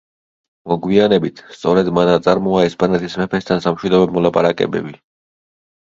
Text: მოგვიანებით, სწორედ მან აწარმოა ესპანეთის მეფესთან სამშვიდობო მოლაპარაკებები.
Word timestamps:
მოგვიანებით, 0.71 1.43
სწორედ 1.59 1.93
მან 1.99 2.11
აწარმოა 2.15 2.65
ესპანეთის 2.71 3.21
მეფესთან 3.25 3.65
სამშვიდობო 3.69 4.13
მოლაპარაკებები. 4.21 5.01